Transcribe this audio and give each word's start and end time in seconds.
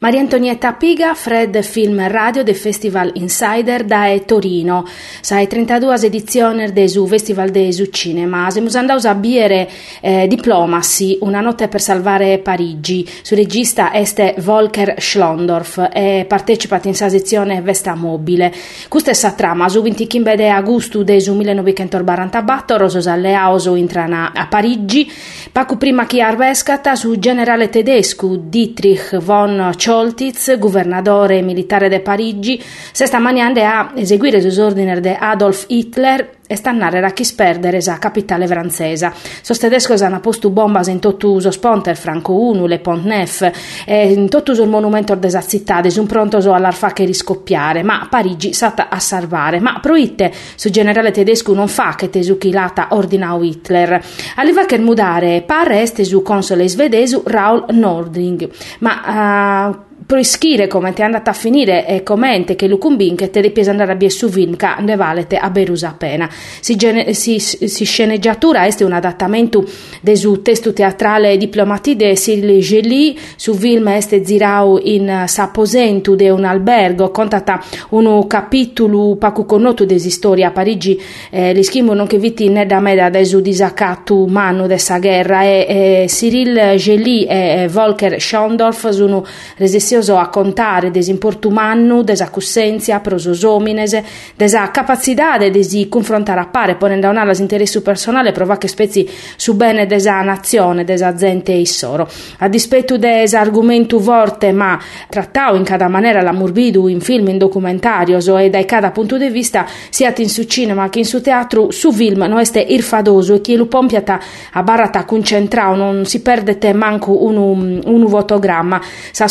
Maria 0.00 0.20
Antonietta 0.20 0.74
Piga, 0.74 1.12
Fred 1.14 1.60
Film 1.60 2.06
Radio 2.06 2.44
del 2.44 2.54
Festival 2.54 3.10
Insider 3.14 3.82
da 3.82 4.16
Torino. 4.24 4.84
Sai 5.20 5.48
32 5.48 6.06
edizione 6.06 6.72
del 6.72 6.88
Festival 6.88 7.50
de 7.50 7.72
su 7.72 7.86
Cinema. 7.86 8.48
Siamo 8.48 8.68
andati 8.74 9.08
a 9.08 9.14
biere 9.16 9.68
eh, 10.00 10.28
Diplomacy, 10.28 11.18
una 11.22 11.40
notte 11.40 11.66
per 11.66 11.80
salvare 11.80 12.38
Parigi. 12.38 13.04
Su 13.22 13.34
regista 13.34 13.92
este 13.92 14.36
Volker 14.38 14.94
Schlondorf 15.00 15.88
e 15.92 16.26
partecipa 16.28 16.80
in 16.84 16.94
sezione 16.94 17.60
Vesta 17.60 17.96
Mobile. 17.96 18.54
Questa 18.86 19.10
è 19.10 19.14
sa 19.14 19.32
trama, 19.32 19.68
su 19.68 19.82
25 19.82 20.36
de 20.36 20.48
agosto 20.48 21.02
del 21.02 21.28
1944, 21.28 22.76
Rososa 22.76 23.16
Leauso 23.16 23.74
entrana 23.74 24.30
a 24.32 24.46
Parigi, 24.46 25.10
Pacu 25.50 25.76
prima 25.76 26.06
che 26.06 26.20
arvescata 26.20 26.94
su 26.94 27.18
generale 27.18 27.68
tedesco 27.68 28.36
Dietrich 28.36 29.16
von 29.18 29.72
Scholtitz, 29.88 30.58
governatore 30.58 31.40
militare 31.40 31.88
di 31.88 31.98
Parigi, 32.00 32.62
si 32.92 33.06
sta 33.06 33.18
maniando 33.18 33.62
a 33.62 33.92
eseguire 33.94 34.38
gli 34.38 34.60
ordini 34.60 35.00
di 35.00 35.16
Adolf 35.18 35.64
Hitler 35.68 36.37
e 36.48 36.56
stannare 36.56 36.98
a 37.04 37.10
chi 37.10 37.24
sperdere 37.24 37.80
sa 37.80 37.98
capitale 37.98 38.46
francese. 38.46 39.12
Sos 39.42 39.58
tedescos 39.58 40.02
hanno 40.02 40.18
posto 40.18 40.48
bombas 40.50 40.88
in 40.88 40.98
tutto 40.98 41.30
uso 41.30 41.50
sponter 41.50 41.96
Franco 41.96 42.32
1, 42.32 42.66
Le 42.66 42.78
Pont 42.80 43.04
Neuf 43.04 43.50
e 43.86 44.12
in 44.12 44.28
tutto 44.28 44.52
il 44.52 44.68
monumento 44.68 45.14
desa 45.14 45.42
città, 45.42 45.80
un 45.96 46.06
pronto 46.06 46.38
all'arfa 46.52 46.92
che 46.92 47.04
riscoppiare, 47.04 47.82
ma 47.82 48.06
Parigi 48.10 48.52
stata 48.52 48.88
a 48.88 48.98
salvare. 48.98 49.60
Ma 49.60 49.78
proitte 49.80 50.32
su 50.54 50.70
generale 50.70 51.10
tedesco 51.10 51.52
non 51.54 51.68
fa 51.68 51.94
che 51.94 52.08
tesuchilata 52.08 52.88
ordinau 52.90 53.42
Hitler. 53.42 54.02
Arriva 54.36 54.64
che 54.64 54.78
mudare 54.78 55.42
pare 55.46 55.80
este 55.80 56.04
su 56.04 56.22
console 56.22 56.66
svedese 56.66 57.20
Raul 57.24 57.66
Nording, 57.70 58.48
ma 58.78 59.68
uh, 59.68 59.87
proischire 60.06 60.68
come 60.68 60.92
ti 60.92 61.02
è 61.02 61.04
andata 61.04 61.30
a 61.30 61.34
finire 61.34 61.86
e 61.86 62.02
commente 62.02 62.54
che 62.56 62.66
Lucumbin 62.66 63.16
che 63.16 63.30
te 63.30 63.40
ripiesa 63.40 63.70
andare 63.70 63.92
a 63.92 63.94
bie 63.94 64.10
su 64.10 64.28
film 64.28 64.56
che 64.56 64.68
ne 64.80 64.96
valete 64.96 65.36
a 65.36 65.50
berusa 65.50 65.94
pena. 65.98 66.28
Si, 66.60 66.76
gene, 66.76 67.12
si, 67.14 67.38
si 67.38 67.84
sceneggiatura 67.84 68.66
este 68.66 68.84
un 68.84 68.92
adattamento 68.92 69.64
de 70.00 70.16
su 70.16 70.40
testo 70.40 70.72
teatrale 70.72 71.36
diplomati 71.36 71.96
de 71.96 72.14
Cyril 72.14 72.60
Gelli 72.60 73.18
su 73.36 73.54
film 73.54 73.88
este 73.88 74.24
zirau 74.24 74.78
in 74.82 75.24
saposentu 75.26 76.14
de 76.14 76.30
un 76.30 76.44
albergo. 76.44 77.10
Contata 77.10 77.62
un 77.90 78.26
capitolo 78.26 79.16
poco 79.16 79.44
connoto 79.44 79.84
de 79.84 79.98
storia 79.98 80.48
a 80.48 80.50
Parigi. 80.52 81.00
Eh, 81.30 81.52
li 81.52 81.62
scrivono 81.62 82.06
che 82.06 82.18
viti 82.18 82.48
ne 82.48 82.66
da 82.66 82.80
meda 82.80 83.10
de 83.10 83.24
su 83.24 83.40
disaccato 83.40 84.16
umano 84.16 84.66
de 84.66 84.78
sa 84.78 84.98
guerra. 84.98 85.42
E, 85.42 85.66
e 85.68 86.04
Cyril 86.08 86.74
Gelli 86.76 87.24
e, 87.24 87.68
Volker 87.68 88.20
Schondorf 88.20 88.88
sono 88.90 89.24
resessioni 89.56 89.87
prezioso 89.88 90.18
a 90.18 90.28
contare 90.28 90.90
desimporto 90.90 91.48
umano, 91.48 92.02
desa 92.02 92.28
cussenzia, 92.28 93.00
prosos 93.00 93.42
homines, 93.42 93.98
desa 94.36 94.70
capacità 94.70 95.38
de 95.38 95.62
si 95.62 95.88
confrontare 95.88 96.40
a 96.40 96.46
pare, 96.46 96.74
ponendo 96.74 97.08
una 97.08 97.24
l'interesse 97.24 97.80
personale, 97.80 98.32
prova 98.32 98.58
che 98.58 98.68
spezzi 98.68 99.08
su 99.36 99.56
bene 99.56 99.86
desa 99.86 100.20
nazione, 100.20 100.84
desa 100.84 101.14
gente 101.14 101.58
e 101.58 101.66
soro. 101.66 102.06
A 102.38 102.48
dispetto 102.48 102.98
desa 102.98 103.40
argomento 103.40 103.98
forte, 103.98 104.52
ma 104.52 104.78
trattao 105.08 105.54
in 105.54 105.64
cada 105.64 105.88
maniera 105.88 106.20
la 106.20 106.32
morbidu 106.32 106.86
in 106.88 107.00
film, 107.00 107.28
in 107.28 107.38
documentario, 107.38 108.18
e 108.36 108.50
dai 108.50 108.66
cada 108.66 108.90
punto 108.90 109.16
di 109.16 109.30
vista, 109.30 109.66
sia 109.88 110.12
in 110.18 110.28
su 110.28 110.44
cinema 110.44 110.90
che 110.90 110.98
in 110.98 111.06
su 111.06 111.22
teatro, 111.22 111.70
su 111.70 111.92
film 111.92 112.24
non 112.24 112.40
este 112.40 112.60
irfadoso 112.60 113.32
e 113.32 113.40
chi 113.40 113.56
lo 113.56 113.66
pompiata 113.66 114.20
a 114.52 114.62
barata 114.62 115.06
concentrao, 115.06 115.74
non 115.74 116.04
si 116.04 116.20
perde 116.20 116.58
te 116.58 116.74
manco 116.74 117.24
un, 117.24 117.80
un, 117.84 118.08
fotogramma, 118.08 118.80
sa 119.12 119.26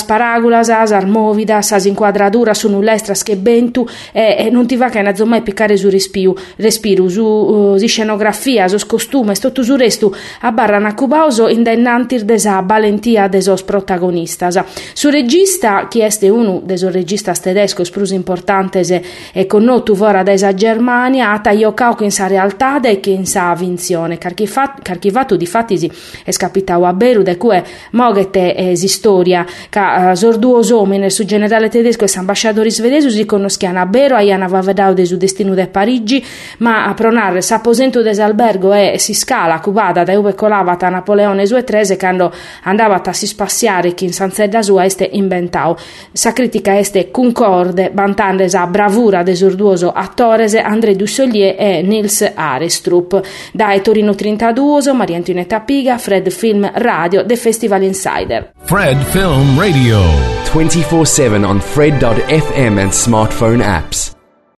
sparagula 0.48 0.64
sas 0.64 0.92
armovida, 0.92 1.62
sas 1.62 1.86
inquadratura 1.86 2.54
su 2.54 2.70
null'estra 2.70 3.14
schebentu 3.14 3.86
e, 4.12 4.36
e 4.40 4.50
non 4.50 4.66
ti 4.66 4.76
va 4.76 4.90
che 4.90 5.02
non 5.02 5.14
mai 5.28 5.42
piccare 5.42 5.78
su 5.78 5.90
respiro, 5.90 6.36
respiro 6.58 7.10
su 7.10 7.24
uh, 7.24 7.78
si 7.78 7.88
scenografia, 7.88 8.68
su 8.68 8.78
costume, 8.86 9.36
tutto 9.36 9.64
su 9.64 9.76
restu 9.76 10.14
a 10.42 10.52
barra 10.52 10.80
nacubauso 10.80 11.48
indennantir 11.48 12.24
desa 12.24 12.62
valentia 12.62 13.28
desos 13.28 13.64
protagonistas. 13.64 14.60
Su 14.94 15.10
regista, 15.10 15.88
chi 15.88 16.02
este 16.02 16.30
uno 16.30 16.62
desos 16.64 16.92
registas 16.92 17.42
tedescos 17.42 17.92
prus 17.92 18.12
importantes 18.12 18.90
e 19.34 19.46
connotu 19.46 19.96
vora 19.96 20.24
desa 20.24 20.54
Germania, 20.54 21.32
a 21.32 21.40
tagliocao 21.40 21.96
che 21.96 22.06
in 22.06 22.12
sa 22.12 22.28
realtà 22.28 22.80
e 22.82 23.00
che 23.00 23.10
in 23.10 23.26
sa 23.26 23.54
vinzione, 23.54 24.18
carchivato 24.18 25.36
di 25.36 25.46
fatti 25.46 25.78
si 25.78 25.92
è 26.24 26.32
scapitao 26.32 26.86
a 26.86 26.94
Beru, 26.94 27.24
de 27.24 27.38
cui 27.38 27.62
moghete 27.92 28.56
es 28.56 28.86
storia, 28.86 29.46
ca 29.70 30.12
uh, 30.12 30.16
duos 30.38 30.72
homines 30.72 31.14
su 31.14 31.26
generale 31.26 31.70
tedesco 31.70 32.06
e 32.06 32.12
ambasciatori 32.16 32.72
svedesi 32.72 33.10
si 33.10 33.26
conosciano 33.26 33.80
a 33.80 33.86
Bero 33.86 34.16
a 34.16 34.22
Iana 34.22 34.48
Vavedaude 34.48 35.06
su 35.06 35.18
destino 35.18 35.54
de 35.54 35.68
Parigi 35.68 36.24
ma 36.60 36.86
a 36.86 36.94
pronare 36.94 37.42
s'apposento 37.42 38.02
des 38.02 38.20
albergo 38.20 38.74
e 38.74 38.96
si 38.98 39.14
scala 39.14 39.60
cubada 39.60 40.04
da 40.04 40.18
uve 40.18 40.34
colavata 40.34 40.90
Napoleone 40.90 41.46
sue 41.46 41.64
trese 41.64 41.98
quando 41.98 42.32
andava 42.64 43.02
a 43.04 43.14
si 43.14 43.28
spassiare 43.28 43.94
chi 43.94 44.06
in 44.06 44.14
sanzedda 44.14 44.62
sua 44.62 44.86
este 44.86 45.10
inventau. 45.12 45.76
Sa 46.12 46.34
critica 46.34 46.78
este 46.78 47.12
concorde 47.12 47.90
bantandes 47.92 48.54
a 48.56 48.66
bravura 48.68 49.24
desorduoso 49.24 49.92
attorese 49.92 50.60
André 50.60 50.96
Dussolier 50.96 51.56
e 51.58 51.82
Nils 51.82 52.32
Arestrup. 52.34 53.22
Da 53.54 53.78
Torino 53.80 54.16
32 54.16 54.94
Maria 54.94 55.18
Antonietta 55.18 55.60
Piga 55.62 55.98
Fred 55.98 56.30
Film 56.30 56.70
Radio 56.74 57.26
The 57.26 57.36
Festival 57.36 57.84
Insider. 57.84 58.52
Fred 58.66 59.02
Film 59.04 59.58
Radio 59.60 60.27
24 60.48 61.06
7 61.06 61.46
on 61.46 61.60
Fred.fm 61.60 62.80
and 62.80 62.92
smartphone 62.92 63.62
apps. 63.62 64.17